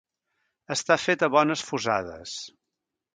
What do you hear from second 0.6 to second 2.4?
Estar fet a bones fusades.